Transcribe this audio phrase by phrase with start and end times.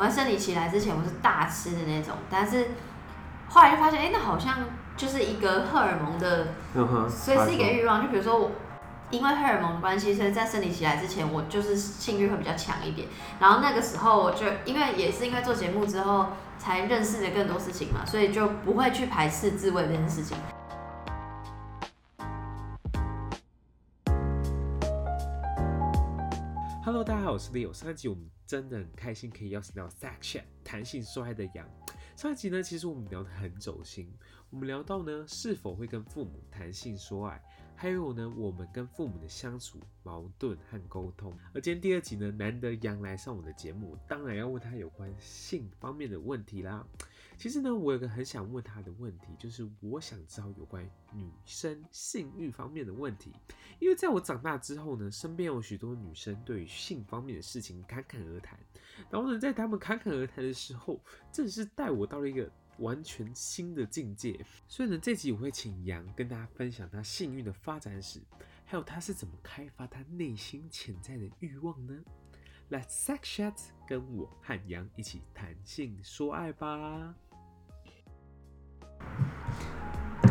[0.00, 2.68] 我在生理期来之前，我是大吃的那种，但是
[3.50, 4.56] 后来就发现，哎、欸，那好像
[4.96, 6.54] 就是一个荷尔蒙的，
[7.06, 8.00] 所以是一个欲望。
[8.00, 8.50] 就比如说我
[9.10, 13.08] 因为荷尔蒙的关系，所以在生理期来之前，我就是性欲会比较强一点。
[13.40, 16.28] 然后那个时候，我就因为也是因为做节目之后，
[16.58, 20.34] 才认识了更多事情嘛，所以就不会去排斥自慰这件事情。
[26.90, 27.72] Hello，大家好，我是 Leo。
[27.72, 31.64] 上一集我们真的很开心，可以邀请到 Sex Chat 谈性说爱的羊。
[32.16, 34.12] 上一集呢，其实我们聊得很走心，
[34.50, 37.40] 我们聊到呢，是否会跟父母谈性说爱。
[37.76, 41.32] 还有呢，我们跟父母的相处、矛盾和沟通。
[41.54, 46.84] 而今天第二集呢，难得羊来上我的节目，当然要问他有关性方面的问题啦。
[47.40, 53.32] 其实呢，我有个很想问他的问题，就是我想知道有关女生性欲方面的问题。
[53.78, 58.60] 因为在我长大之后呢，身边有许多女生对于性方面的事情侃侃而谈，
[59.08, 61.00] 然后呢，在他们侃侃而谈的时候，
[61.32, 62.46] 正是带我到了一个。
[62.78, 68.22] 完全新的境界，所以呢，这集我会请杨跟大家分享他性欲的发展史，
[68.64, 71.94] 还有他是怎么开发他内心潜在的欲望呢
[72.70, 73.54] ？Let's sex chat，
[73.86, 77.14] 跟我和杨一起谈性说爱吧。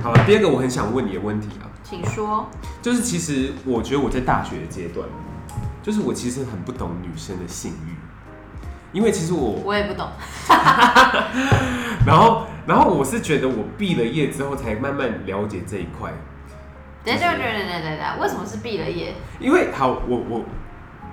[0.01, 2.49] 好了，第二个我很想问你的问题啊，请说。
[2.81, 5.07] 就是其实我觉得我在大学的阶段，
[5.83, 7.95] 就是我其实很不懂女生的性欲，
[8.93, 10.07] 因为其实我我也不懂。
[12.05, 16.11] 然后，然后我是觉得我毕了业之后才慢慢了解这一块。
[17.03, 19.13] 等一下，等等等等等，为什么是毕了业？
[19.39, 20.45] 因为好，我我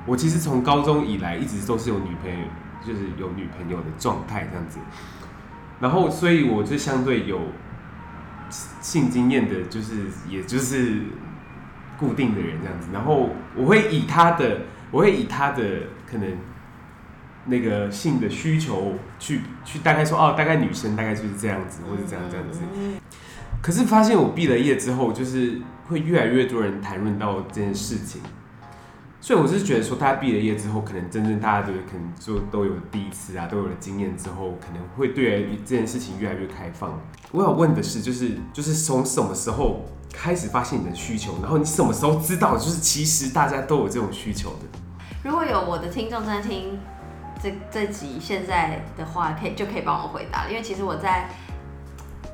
[0.06, 2.46] 我其实从高中以来一直都是有女朋友，
[2.86, 4.78] 就是有女朋友的状态这样子。
[5.80, 7.40] 然后，所以我就相对有
[8.50, 11.02] 性经验的，就是也就是
[11.98, 12.88] 固定的人这样子。
[12.92, 15.64] 然后我会以他的，我会以他的
[16.10, 16.36] 可能。
[17.48, 22.60] 那个性的需求去去大概说哦，大概女生大概就是这样子，或者这样这样子。
[23.62, 28.20] 可是发现我毕了业之后，就是会越来越多人谈论到这件事情，
[29.26, 36.96] 所以我是觉得说，大家毕了业之后，可能真正大家都可能就都有第一次啊，都有了经验之后，可能会对这件事情越来越开放。
[37.32, 44.78] 我想问的是，就是就是从什么时候开始发现你的需求，然后你什么时候知道，就是其实大家都有这种需求的？
[45.24, 46.78] 如果有我的听众在听。
[47.42, 51.28] 这这集现在的话，可以就可以帮我回答了，因为其实我在，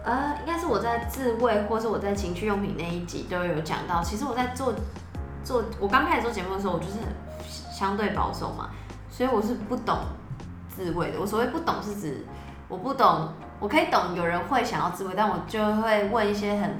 [0.04, 4.00] 呃，应该是我在自慰或是我在情趣用品那一集都有讲到。
[4.00, 4.72] 其实我在做
[5.44, 7.12] 做我刚开始做节目的时候，我就是很
[7.72, 8.70] 相对保守嘛，
[9.10, 9.98] 所以我是不懂
[10.68, 11.20] 自慰的。
[11.20, 12.24] 我所谓不懂是指
[12.68, 16.76] 我不懂，我可以懂有人会想要自慰，但我就会问一些很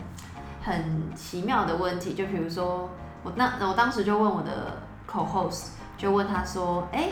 [0.62, 2.88] 很奇妙的问题，就比如说
[3.22, 7.10] 我那我当时就问我的 co-host，就问他说，哎。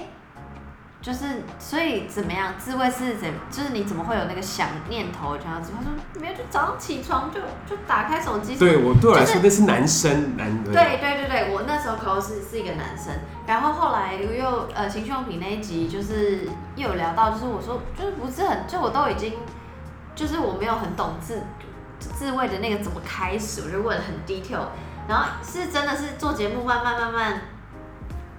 [1.02, 1.24] 就是，
[1.58, 2.52] 所以怎么样？
[2.58, 3.26] 自慰是怎？
[3.50, 5.72] 就是你怎么会有那个想念头这样子？
[5.74, 5.90] 他说
[6.20, 8.54] 没有，就早上起床就就打开手机。
[8.56, 10.72] 对我对我来说，那是男生男的。
[10.72, 13.14] 对对对对，我那时候可能是是一个男生。
[13.46, 16.46] 然后后来又呃情趣用品那一集，就是
[16.76, 19.32] 又有聊到，就是我说就是不是很，就我都已经
[20.14, 21.42] 就是我没有很懂自
[21.96, 24.66] 自慰的那个怎么开始，我就问得很 detail。
[25.08, 27.40] 然后是真的是做节目慢慢慢慢。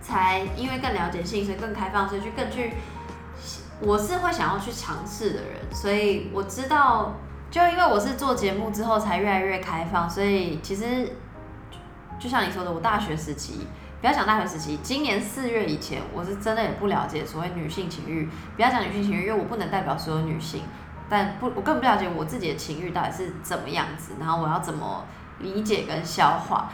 [0.01, 2.73] 才因为更了解性，所以更开放，所以去更去，
[3.79, 7.13] 我是会想要去尝试的人，所以我知道，
[7.49, 11.15] 就因为我是做节目之后才越来越开放，所以其实
[12.19, 13.67] 就像你说的，我大学时期，
[14.01, 20.63] 不要讲大学时期，今年四月以前，我是真的也不了解所谓女性情欲，不要讲女性情欲，因为我不能代表所有女性，
[21.09, 25.05] 但不，我更不了解我自己的情欲到底是怎么样子，然后我要怎么
[25.39, 26.71] 理解跟消化。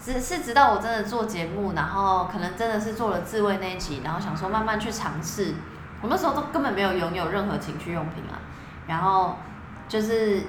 [0.00, 5.54] 只是直到我真的做节目，然后可能真的是做了自慰那一集，然后想说慢慢去尝试。
[6.00, 8.40] 我那时候都根本没有拥有任何情趣用品啊，
[8.86, 9.36] 然后
[9.88, 10.42] 就是。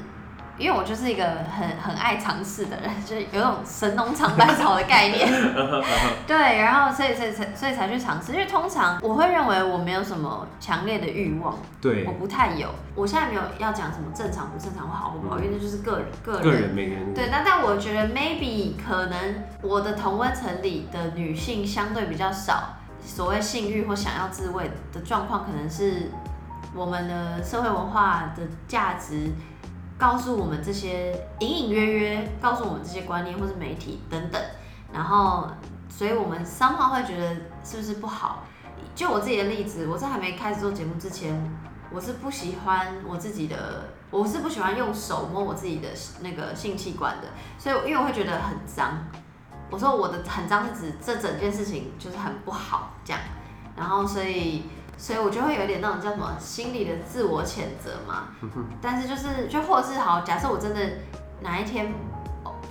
[0.61, 1.25] 因为我就是一个
[1.57, 5.27] 很很爱尝试的人，就是有种神农尝百草的概念，
[6.27, 8.31] 对，然后所以所以才所以才去尝试。
[8.31, 12.69] 因为通常我会认为我没有什么强烈的欲望，对，我不太有。
[12.93, 17.29] 我现在没有要讲什么正常不正常或好不好，因为那就是个人个人个人每个人对。
[17.29, 26.11] 那但我觉得 maybe 可能我的同温层里的女性相对比较少，所谓性欲或想要自慰的状况，可能是
[26.75, 29.31] 我们的社会文化的价值。
[30.01, 34.41] 告诉我们这些隐隐约约，告诉我们这些观念，或是媒体等等，
[34.91, 35.47] 然后，
[35.87, 38.43] 所以我们 somehow 会觉得是不是不好？
[38.95, 41.39] 就我自己的例子，我在还没开始做节目之前，
[41.93, 45.89] 我是不喜欢我自己的，我是不喜欢用手摸我自己的
[46.21, 47.27] 那个性器官的，
[47.59, 48.97] 所以因为我会觉得很脏。
[49.69, 53.21] 我说我的很脏是指这整件事情就是很不好这样，
[53.77, 54.63] 然后所以。
[55.01, 58.27] 所以我就会有点那种叫什么心理的自我谴责嘛。
[58.79, 60.79] 但是就是就或者是好，假设我真的
[61.41, 61.91] 哪一天，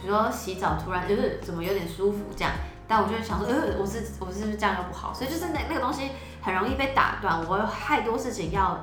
[0.00, 2.53] 比如说洗澡突然就是怎么有点舒服这样，
[2.87, 5.12] 但我就想说，呃，我是我是不是这样又不好？
[5.12, 8.79] 所以就是那那个东西很容易被打断，我有太多事情要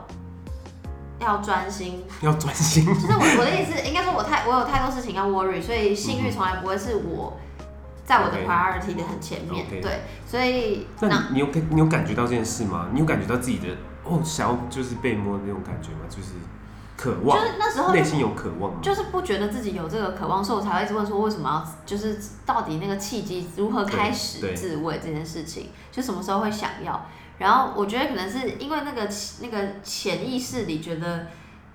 [1.19, 2.85] 要专心， 要专心。
[2.85, 7.37] 就是我我的意思，应该说我太我有太多事情要 worry，所以性欲从来不会是我。
[8.07, 9.81] 在我的 priority 的很前面，okay.
[9.81, 12.87] 对，所以那你你有你有感觉到这件事吗？
[12.93, 13.67] 你有感觉到自己的
[14.05, 15.99] 哦，想要就是被摸的那种感觉吗？
[16.09, 16.35] 就是
[16.95, 27.05] 渴望，就是那时候内心有渴望吗，就是不觉得自己有这个渴望，所以我才会一直问说为什么要，就是到底那个契机如何开始自慰这件事情，就什么时候会想要？
[27.39, 29.09] 然后我觉得可能是因为那个
[29.41, 31.27] 那个潜意识里觉得。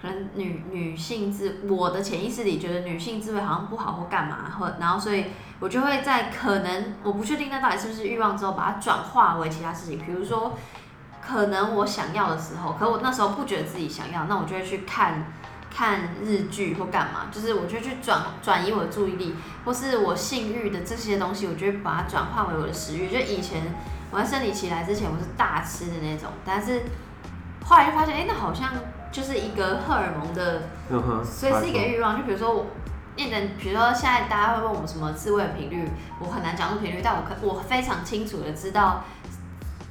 [0.02, 5.26] 可能女女性自我的潜意识里觉得女性自慰好像不好或干嘛，或然后所以
[5.60, 10.00] 我就会在可能我不确定那到底是不是欲望之后，把它转化为其他事情。
[10.00, 10.58] 比如说，
[11.24, 15.32] 可能我想要的时候，可我那时候不觉得自己想要，那我就会去看
[15.72, 23.08] 看日剧或干嘛，就是我就去转转移我的注意力，或是我性欲的这些东西，我就会把它转化为我的食欲。
[23.08, 23.72] 就以前
[24.10, 26.82] 我在生理期来之前，我是大吃的那种，但是
[27.64, 28.68] 后来就发现，哎、那好像。
[29.12, 30.62] 就是一个荷尔蒙的，
[31.22, 32.16] 所以是一个欲望。
[32.16, 32.66] 就比如说我，
[33.14, 35.86] 变成比如说现在大家会问我什么自慰的频率，
[36.18, 39.04] 我很难讲出频率，但我可我非常清楚的知道，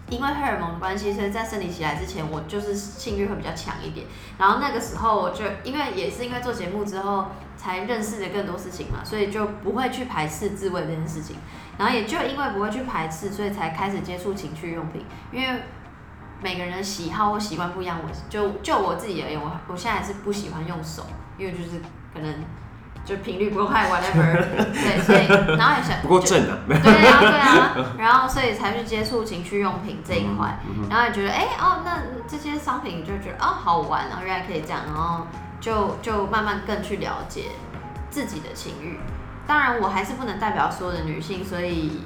[0.10, 4.08] 因为荷尔蒙的关系，所以在生理期来之前，我就是性欲会比较强一点。
[4.40, 11.36] 然后那个时候，我就因为也是因为做节目之后，才认识了更多事情嘛，所以就不会去排斥自慰这件事情。
[11.78, 15.62] 然后也就因为不会去排斥，所以才开始接触情趣用品，因为。
[16.44, 21.06] 每个人的喜好或习惯不一样，我就就我自己而言，我我现在是不喜欢用手，
[21.38, 21.80] 因为就是
[22.14, 22.34] 可能
[23.06, 24.42] 就频率不够 high whatever，
[24.74, 30.58] 对，所以然后也想不够正啊，对啊对啊，然后所以才去接触情趣用品这一块，
[30.90, 35.28] 然后也觉得哎、欸、哦，那这些商品就觉得哦好玩，然后原来可以这样，然后
[35.60, 37.52] 就就慢慢更去了解
[38.10, 39.00] 自己的情欲。
[39.46, 42.02] 当然我还是不能代表所有的女性，所以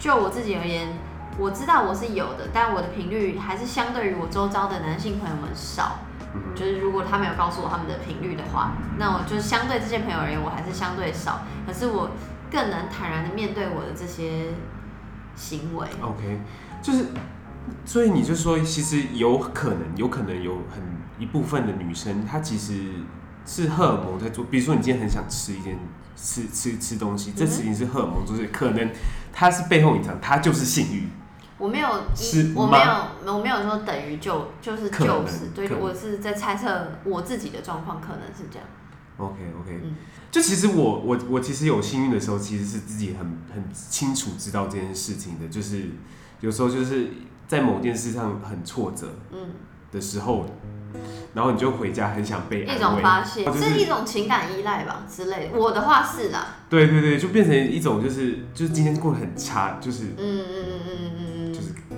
[0.00, 0.88] 就我自己而言。
[1.38, 6.00] 我知道我是有的，但我的频率还是相对于我周遭的男性朋友们少。
[6.34, 6.40] 嗯。
[6.54, 11.42] 就是如果他没有告诉我他们的频率的话，那我就是相对这些朋友而言，我还是相对少。
[11.66, 12.10] 可是我
[12.50, 14.48] 更能坦然的面对我的这些
[15.36, 15.86] 行为。
[16.02, 16.40] OK，
[16.82, 17.06] 就是，
[17.84, 20.82] 所以你就说，其实有可能，有可能有很
[21.18, 22.82] 一部分的女生，她其实
[23.46, 24.44] 是荷尔蒙在做。
[24.44, 25.78] 比如说，你今天很想吃一件
[26.16, 28.90] 吃吃吃东西，这事情是荷尔蒙，就是可能
[29.32, 31.06] 它是背后隐藏，它就是性欲。
[31.58, 31.88] 我没有，
[32.54, 38.66] 我没有，我没有说等于就就是就是，对，我是在猜测我自己的状况可能是这样。
[39.16, 39.96] OK OK，嗯，
[40.30, 45.90] 就其实我我我其实有幸运的时候，其实是自己很很清楚知道这件事情的，就是
[46.40, 47.08] 有时候就是
[47.48, 49.50] 在某件事上很挫折，嗯
[49.90, 50.46] 的时候。
[51.34, 55.58] 然后你就回家很想被一种发泄，这、就是一种情感依赖吧之类的。
[55.58, 61.26] 我的话是啦，对对对，就变成一种就是就是今天过得很差，就是嗯嗯嗯嗯嗯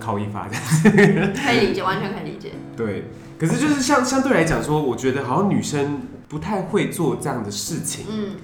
[0.00, 2.52] 靠一发这样子，可以理解，完全可以理解。
[2.76, 3.04] 对，
[3.38, 8.06] 可是就是相相对来讲说，我觉得好像女生不太会做这样的事情。
[8.10, 8.36] 嗯，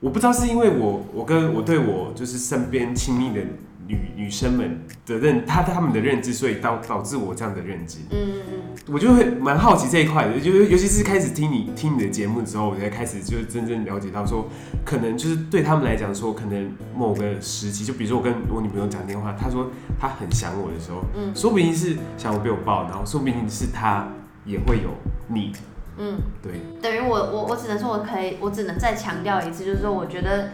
[0.00, 3.42] 我不知道是因为我我跟我对我就是身边亲密的。
[3.90, 7.98] 女女生们的认，她她们的认知，所以导导致我这样的认知。
[8.10, 14.48] 嗯嗯嗯，我就会蛮好奇这一块的，就是尤其是开始听你听你的节目之后，我才开始就是真正了解到说，
[14.84, 24.08] 可能就是对他们来讲说，可能某个时期，就比如说我跟我女朋友讲电话，她说她很想我的时候，嗯，说不定是想我被我抱，然后说不定是她
[24.44, 24.90] 也会有
[25.28, 25.52] 你。
[25.98, 26.52] 嗯，对。
[26.80, 30.50] 等于我我我只能说我可以，我只能再强调一次，就是说我觉得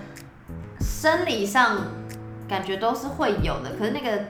[0.81, 1.83] 生理上。
[2.49, 4.25] 感觉都是会有的，可是那个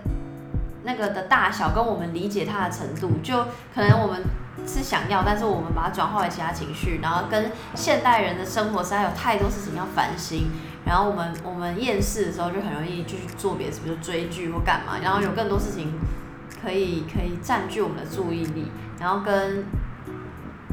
[0.85, 3.37] 那个的大小跟我们理解它的程度，就
[3.75, 4.23] 可能我们
[4.67, 10.51] 是想要，但是我们把它转化为其他情绪，然后跟现代人的生活实在有太多事情要烦心，
[10.85, 15.93] 然后我们我们厌世的时候就很容易就去做别的，比如追剧或干嘛，然后有更多事情
[16.63, 19.65] 可以可以占据我们的注意力，然后跟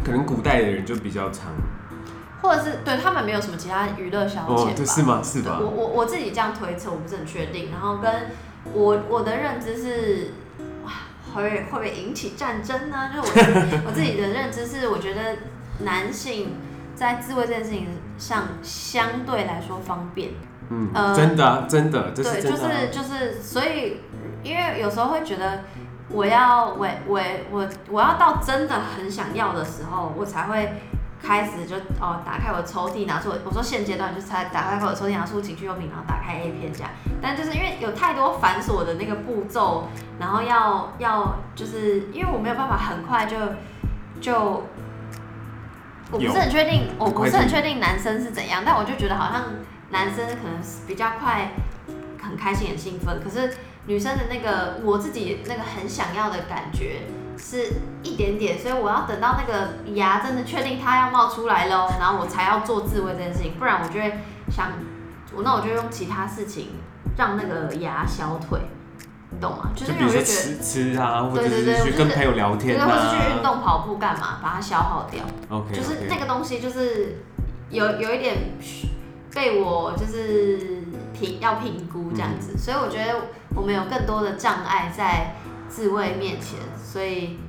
[0.04, 1.52] 可能古代的人就比较长。
[2.44, 4.74] 或者是对他们没有什么其他娱乐消遣吧？
[4.78, 5.22] 哦，是吗？
[5.24, 5.60] 是吧？
[5.62, 7.72] 我我我自己这样推测，我不是很确定。
[7.72, 8.12] 然后跟
[8.74, 10.32] 我我的认知是，
[10.84, 10.92] 哇，
[11.34, 13.10] 会会不会引起战争呢？
[13.16, 15.22] 就是我 我自己的认知是，我觉得
[15.80, 16.58] 男性
[16.94, 20.32] 在自慰这件事情上相对来说方便。
[20.70, 22.58] 嗯，呃、真的真的，这是真的。
[22.58, 24.02] 对，就是就是，所以
[24.44, 25.62] 因为有时候会觉得，
[26.10, 27.22] 我要我我
[27.52, 30.74] 我我要到真的很想要的时候，我才会。
[31.26, 36.90] 开始就哦，打开我的抽屉，拿出我说现阶段就是打开我的抽屉，拿出情趣用品，然后打开 A 片这样。
[37.22, 39.88] 但就是因为有太多繁琐的那个步骤，
[40.20, 43.38] 然后要要就是因为我没有办法很快就
[44.20, 44.68] 就，
[46.12, 49.46] 我不是很确定，我不是很确定男生是怎样，但我就觉得好像
[49.92, 51.52] 男生可能比较快，
[52.22, 57.04] 很开心很兴奋，可是女生的那个我自己那个很想要的感觉。
[57.38, 57.74] 是
[58.04, 64.72] 一点点，所以我要等到那个牙真的确定它要冒出来喽，然后我才要做自慰这件事情，不然我就会想，
[65.36, 66.70] 我那我就用其他事情
[67.18, 68.60] 让那个牙消退，
[69.30, 69.72] 你懂吗？
[69.76, 75.24] 就是因为我就觉得吃吃啊，或者是去跟朋友聊天啊，或者是去运动跑步干嘛，把它消耗掉。
[75.50, 77.24] OK，就是那个东西就是
[77.70, 78.38] 有有一点
[79.34, 85.36] 被我就是评要评估这样子，嗯，所以我觉得我们有更多的障碍在
[85.74, 86.60] 自慰面前。
[86.78, 87.40] 所以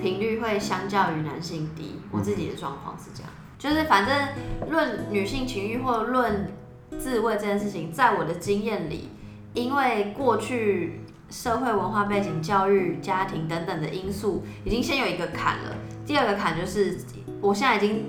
[0.00, 6.52] 频率会相较于男性低，我自己的状况是这样，就是反正论女性情欲或论
[6.96, 9.08] 自慰这件事情，在我的经验里，
[9.54, 15.74] 因为过去社会文化背景、教育、家庭等等的因素，已经先有一个坎了。
[16.06, 16.96] 第二个坎就是，
[17.40, 18.04] 我现在已经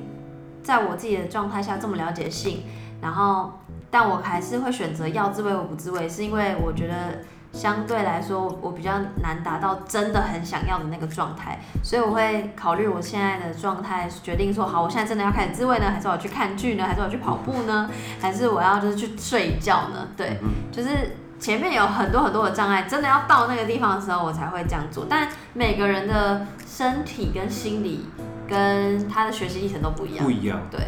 [0.61, 2.63] 在我自己的状态下这么了解性，
[3.01, 3.53] 然后
[3.89, 7.23] 但我还是会选择要自慰或不自慰，是因为我觉得。
[7.53, 17.89] 相对来说，我比较难达到真的很想要的那个状态，所以我会考虑我现在的状态，决定说好，我现在真的要开始自慰呢，还是我要去看剧呢，还是我要去跑步呢，
[18.21, 20.07] 还是我要就是去睡觉呢？
[20.15, 20.37] 对，
[20.71, 25.07] 就是前面有很多很多的障碍，真的要到那个地方的时候，我才会这样做。
[25.09, 28.05] 但每个人的身体跟心理
[28.47, 30.59] 跟他的学习历程都不一样，不一样。
[30.69, 30.79] 对，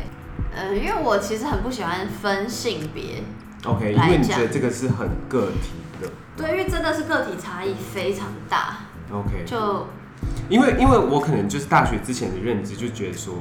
[0.56, 3.24] 呃，因为我其实很不喜欢分性别
[3.66, 5.72] ，OK，因为你觉得这个是很个体。
[6.40, 8.78] 对，因为真的是个体差异非常大。
[9.12, 9.88] OK，就
[10.50, 13.34] 因为因为我可能就是大学之前的认知就觉得说，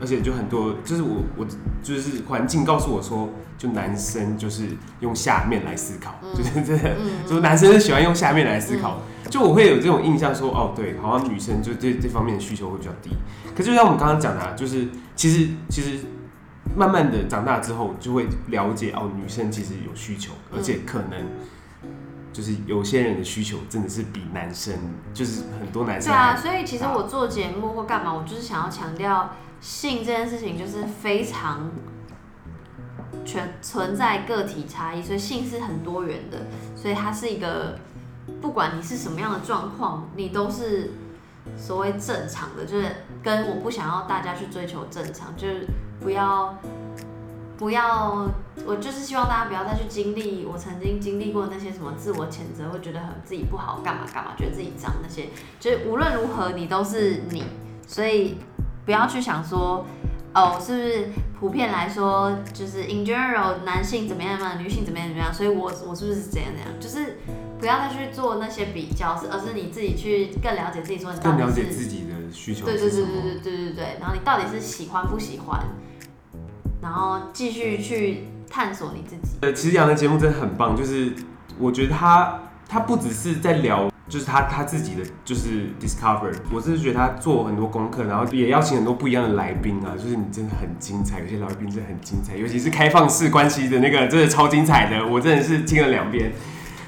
[0.00, 1.46] 而且就很多就是我我
[1.82, 4.68] 就是环境告诉我说，就男生就是
[5.00, 9.02] 用下面来思考，嗯、就是真的，嗯、就男生是喜欢用下面来思考。
[9.24, 13.10] 嗯、就我会有这种印象说，哦，对，好像女生就这这方面的需求会比较低。
[13.54, 15.98] 可就像我们刚刚讲的、啊，就是其实其实
[16.74, 21.26] 慢慢的长大之后，就会了解哦，女生其实有需求，而且可能。
[22.32, 24.74] 就是有些人的需求真的是比男生，
[25.12, 26.12] 就是很多男生。
[26.12, 29.30] 对啊，所以其实我做节目或干嘛，我就是想要强调
[29.60, 31.70] 性这件事情就是非常
[33.24, 37.78] 全存在个体差异，所以性是很多元的，所以它是一个
[38.40, 40.92] 不管你是什么样的状况，你都是
[41.56, 42.86] 所谓正常的，就是
[43.22, 45.66] 跟我不想要大家去追求正常，就是
[46.00, 46.56] 不要。
[47.58, 48.24] 不要，
[48.64, 57.42] 我就是希望大家不要再去经历我曾经经历过那些什么自我谴责，会觉得很自己不好，干嘛干嘛，觉得自己脏那些，就是无论如何你都是你，
[57.84, 58.36] 所以
[58.84, 59.84] 不要去想说，
[60.32, 61.08] 哦，是不是
[61.40, 67.18] 普遍来说就是 in general 男性怎么样嘛，女性怎么样怎么样，所以我我是不是怎样怎样，就是
[67.58, 75.66] 不要再去做那些比较，是而是你自己去更了解自己，说你到底是更了解自己的需求，对对对对对对对对，然后你到底是喜欢不喜欢。
[76.80, 79.36] 然后继续去探索你自己。
[79.40, 81.12] 呃，其实杨的节目真的很棒，就是
[81.58, 86.32] 我觉得他他不只是在聊，就是他他自己的就是 discover。
[86.52, 96.32] 我真的觉得他做很多功课，然后也邀请很多不一样的来宾啊，就是你真的很精彩，有些来宾真的很精彩，尤其是开放式关系的那个，真的超精彩的，我真的是听了两遍。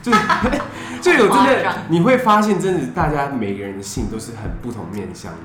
[0.02, 0.18] 就是，
[1.00, 5.38] 就有真的，你会发现，真的，大家每个人的性都是很不同面向的。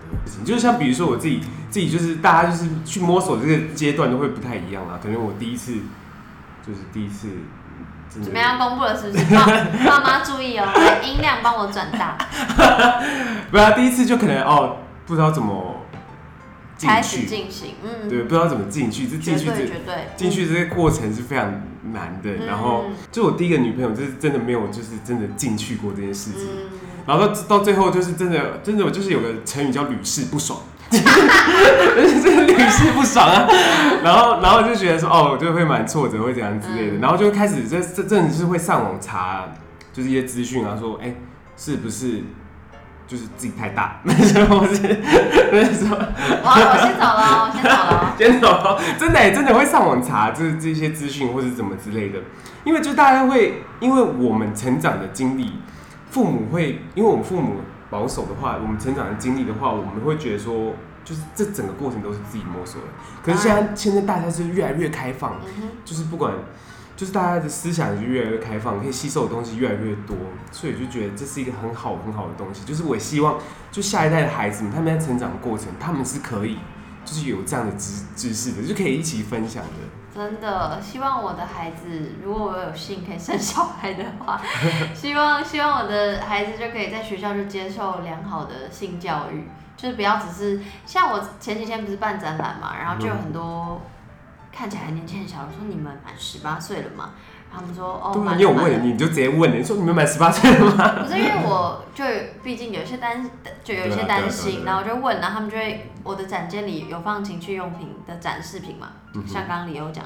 [0.44, 5.00] 就是像比如说我自己，自己就是大家就是去摸索这个阶段都会不太一样啊。
[5.02, 5.74] 可能我第一次，
[6.66, 7.28] 就是第一次，
[8.10, 9.26] 怎么样 公布了是不是？
[9.86, 10.66] 爸妈注意哦，
[11.04, 12.18] 音量帮我转大。
[13.52, 15.75] 不要、啊、第一次就可能哦，不知道怎么。
[16.86, 19.54] 开始进行，嗯，对，不知道怎么进去，这进去这
[20.15, 21.62] 进去这个过程是非常
[21.92, 22.30] 难的。
[22.32, 26.42] 嗯、然后，就我第一个女朋友，就是真的没有，就是真的进去过这件事情。
[26.44, 30.60] 嗯、然后到到最后，就是真的，真的，我就是有个成语叫屡试不爽，
[30.92, 33.48] 就是真的屡试不爽啊。
[34.04, 36.98] 然后，然后就觉得说，哦，就会蛮挫折，会怎样之类的。
[36.98, 39.54] 嗯、然后就开始这这真的是会上网查，
[39.92, 41.18] 就是一些资讯啊，说，哎、欸，
[41.58, 42.24] 是不是？
[43.08, 44.82] 就是自己太大， 那时候是
[45.52, 52.20] 那时候，哇，我先走了，我先走了， 先走了，真的真的会上网查这这些资讯或是怎么之类的，
[52.64, 55.60] 因为就大家会，因为我们成长的经历，
[56.10, 57.58] 父母会，因为我们父母
[57.90, 62.88] 保守的话，我们成长的经历的话，我们会觉得说，就是这整个过程都是自己摸索的。
[63.24, 65.36] 可是现在现在大家是越来越开放，
[65.84, 66.34] 就是不管。
[66.96, 70.16] 就是大家的思想就越来越开放，可以吸收的东西越来越多，
[70.52, 72.64] 所以就觉得这是一个很好很好的东西。
[72.64, 73.38] 就是我希望，
[73.72, 76.58] 就下一代的孩子们，他们在成长的过程，他们是可以
[77.04, 79.70] 就是有这样的知知识的，就可以一起分享的。
[80.16, 84.42] 真的，希望我的孩子，如果我有幸可以生小孩的话，
[84.94, 93.82] 希望 希望我的孩子就可以在学校就接受良好的性教育，就是不要只是像我前几天不是办展览嘛，然后就有很多
[94.56, 97.12] 看起来年纪很小我说，你们满十八岁了吗？
[97.54, 100.96] 他们说哦，对啊，你有问，你就直接问，你说你们满十八岁了吗？
[101.04, 102.04] 不是因为我就
[102.42, 103.30] 毕竟有一些担，
[103.64, 110.04] 就有一些担心，然后我就问，然后他们就会我的展间里有放情趣用品的展示品嘛，嗯、像刚刚李欧讲，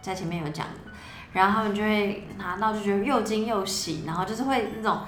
[0.00, 0.90] 在前面有讲的，
[1.32, 5.06] 然后他们就会拿到就觉得又惊又喜，然后就是会那种啊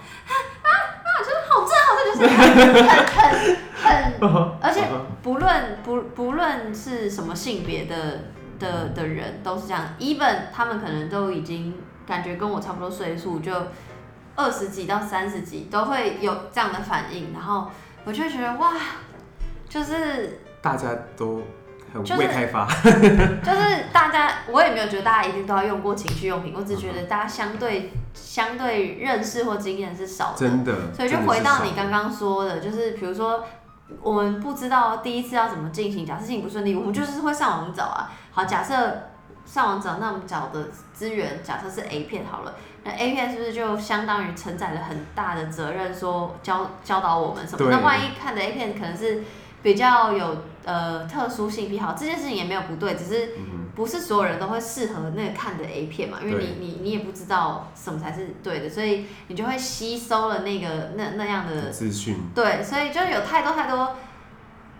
[0.62, 0.70] 啊
[1.02, 2.94] 啊，就是好正好正，就是很
[4.20, 4.84] 很很， 而且
[5.22, 8.32] 不论不不论是什么性别的。
[8.58, 11.74] 的的人都是这样，even 他们可能都已经
[12.06, 13.52] 感觉跟我差不多岁数，就
[14.34, 17.68] 二十几到三十几都会有这样的反应，然后
[18.04, 18.72] 我就觉得哇，
[19.68, 21.42] 就是大家都
[21.92, 33.44] 很未开发，就是，就是大家我也没有觉得大家一定都要用过情趣用品，我只觉得大家相对相对认识或经验是少的，真的，所以就回到你刚刚说的，就是比如说。
[34.02, 38.10] 我们不知道第一次要怎么进行，假设事情不顺利，我们就是会上网找啊。
[38.32, 39.08] 好，假设
[39.44, 47.70] 上网找，那我们找的资源，假设是 A 片好了，那 A 片是不是就相当于承载了很大的责任，说教教导我们什么？
[47.70, 49.22] 那万一看的 A 片可能是
[49.62, 53.30] 比较有呃特殊性癖好，这件事情也没有不对，只是。
[53.74, 62.16] 不是所有人都会适合那个看的 A 片嘛，因为你你你也不知道什么才是对的，所以你就会吸收了那个那那样的资讯。
[62.34, 63.96] 对，所以就有太多太多，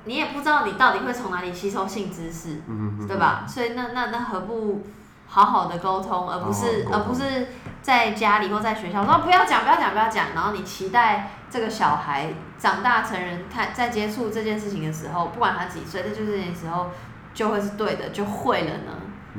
[0.05, 3.45] 你也不知道你到底会从哪里吸收性知识，嗯嗯对吧？
[3.49, 4.85] 所以那那那何不
[5.27, 7.49] 好好的沟通，而不是而不是
[7.83, 16.91] 在家里或在学校说不要讲不要讲不要讲，然后你期待这个小孩长大成人，他在接触这件事情的时候，不管他几岁，这就是这件时候。
[17.35, 18.93] 就会是对的，就会了呢，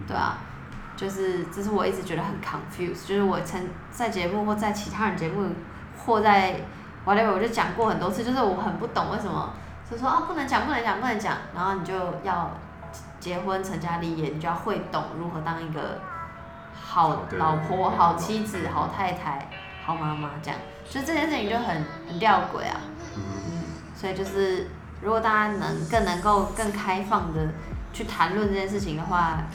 [0.05, 0.37] 对啊，
[0.97, 5.49] 就是这是我一直觉得很 confused，就是我曾在节目或在其他人节目
[5.97, 6.59] 或在
[7.05, 9.53] whatever 我就讲过很多次，就是我很不懂为什么，
[9.89, 12.51] 就说啊不能讲不能讲不能讲，然后你就要
[13.17, 16.01] 结婚成家立业，你就要会懂如何当一个
[16.73, 19.47] 好老婆、好妻子、好太太、
[19.85, 22.75] 好妈妈这样，就这件事情就很很吊诡啊，
[23.15, 23.21] 嗯，
[23.95, 24.67] 所以就是
[25.01, 27.47] 如果大家能更能够更开放的。
[27.95, 29.45] 去谈论这件事情的话，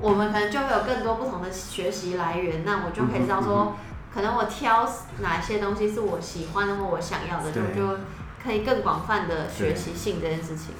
[0.00, 2.64] 我们可能就会有更多不同的学习来源。
[2.64, 3.76] 那我就可以知道说，
[4.12, 7.98] 可能我挑哪些东西是我喜欢的或我想要的，就就
[8.42, 10.72] 可以更广泛的学习性这件事情。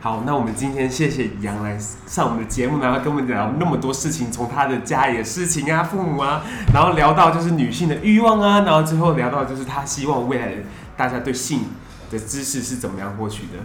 [0.00, 6.42] 好，那我们今天谢谢杨来上我们的节目，然后跟我们聊那么多事情，从他的家里的事情啊、父母啊，
[6.74, 10.54] 然后聊到就是女性的欲望啊，然后最后聊到就是他希望未来
[10.96, 11.66] 大家对性
[12.10, 13.58] 的知识是怎么样获取的。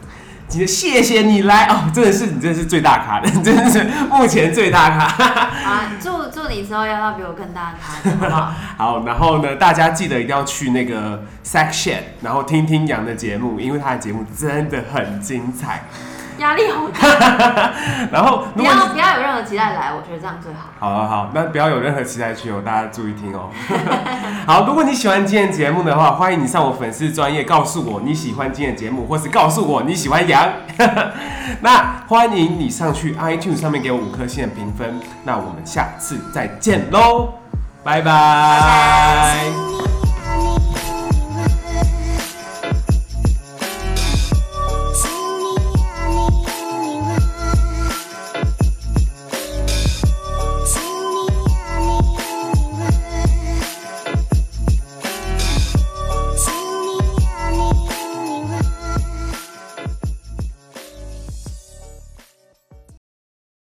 [0.48, 5.26] 今天谢谢你来哦，真的是你真的是最大咖的， 真的是目前最大咖。
[5.66, 8.54] 啊，祝祝你之后要到比我更大咖，好
[9.00, 9.06] 好？
[9.06, 15.86] 然后呢，大家记得一定要去那个 Section，然后听听杨的节目，因为他的节目真的很精彩。
[16.40, 17.72] 压力好大，
[18.12, 20.70] 然后不要不要有任何期待来，我觉得这样最好。
[20.80, 23.50] 好好好，那不要有任何期待去哦，大家注意听哦。
[24.46, 30.50] 好，如果你喜欢今天节目的话，欢迎你上我粉丝专业告诉我你喜欢今天节目，或是告诉我你喜欢羊。
[31.62, 35.00] 那欢迎你上去 iTunes 上面给我五颗星的评分。
[35.24, 37.30] 那我们下次再见喽，
[37.84, 39.95] 拜拜。